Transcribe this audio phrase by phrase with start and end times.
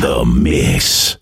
[0.00, 1.16] the mix.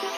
[0.03, 0.12] you.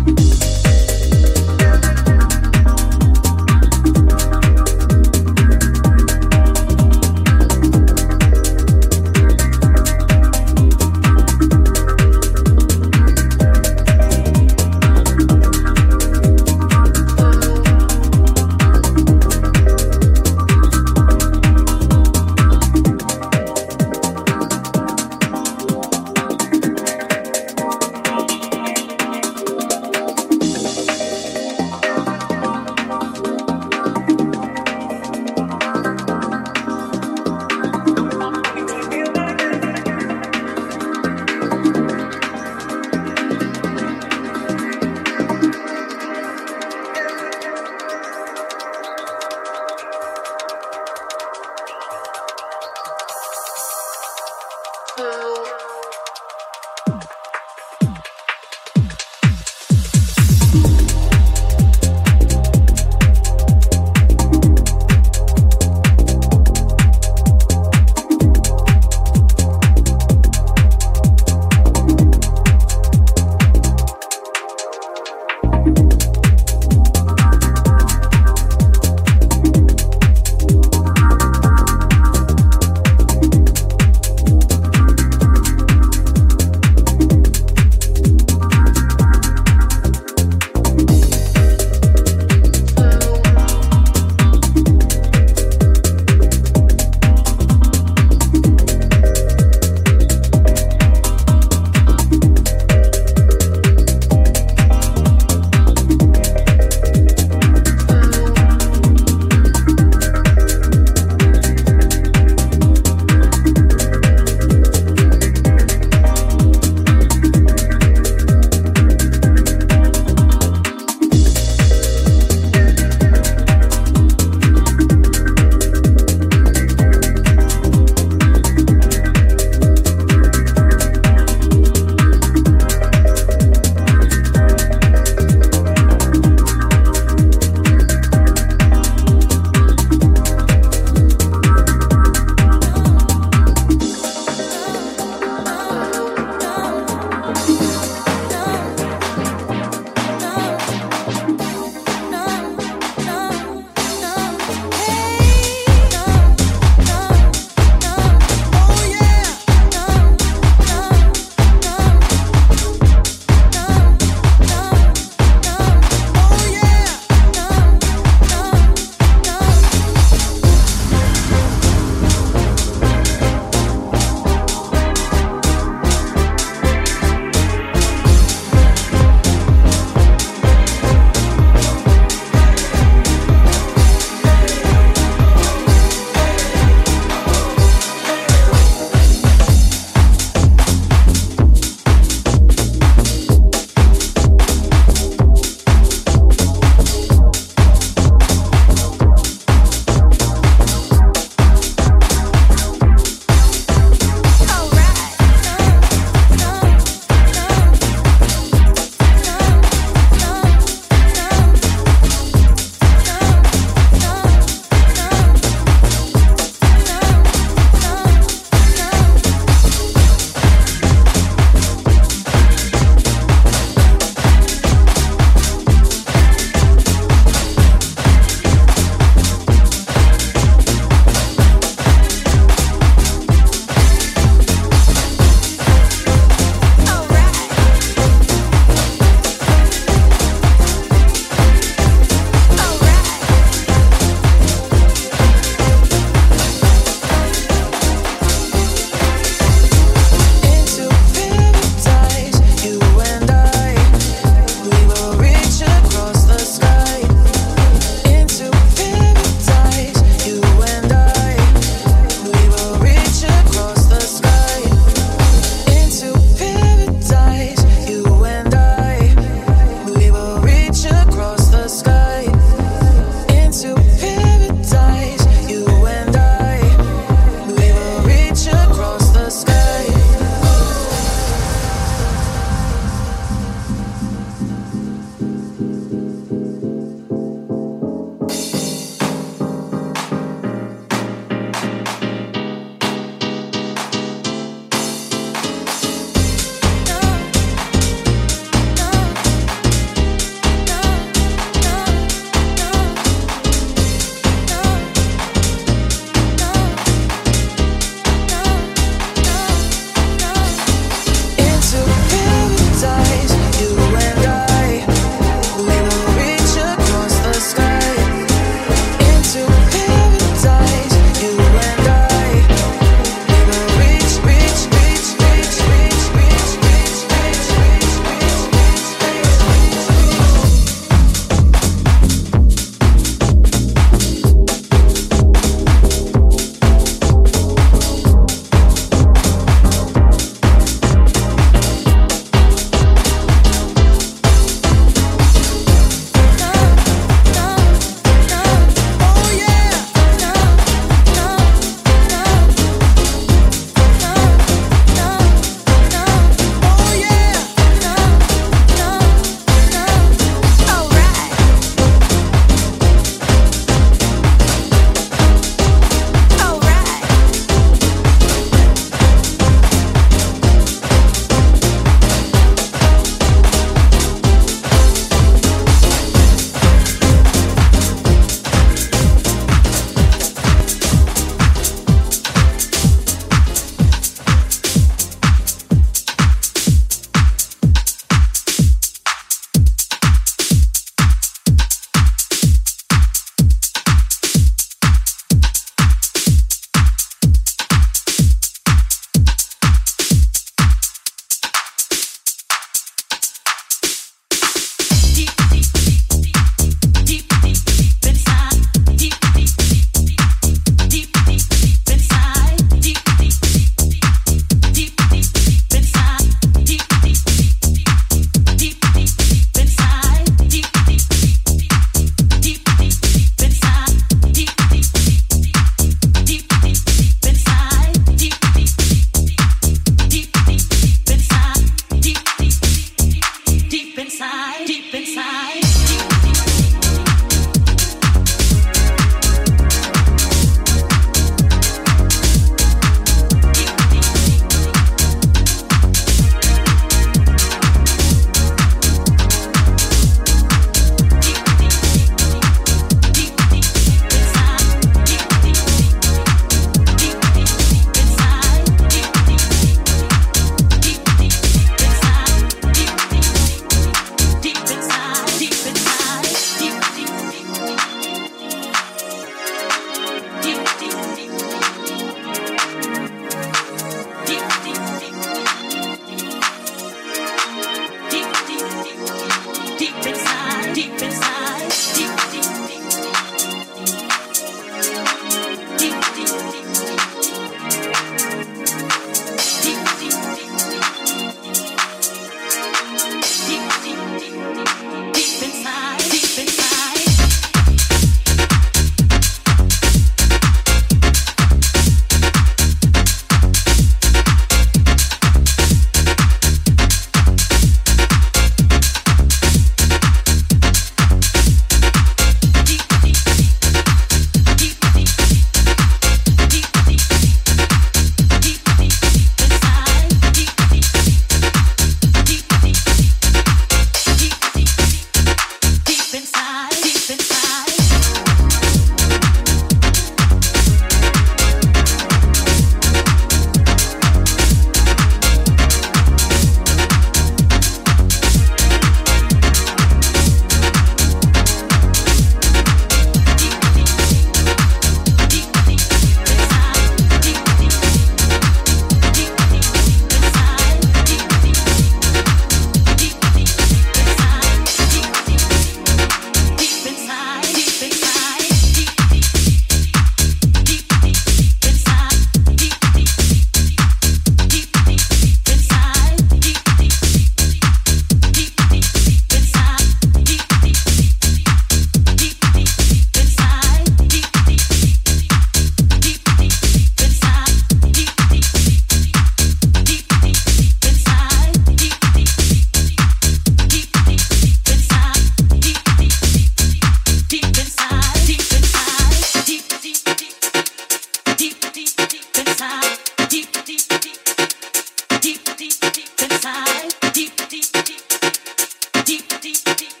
[599.41, 600.00] tee tee tee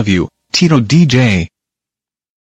[0.00, 1.49] of you, Tito DJ.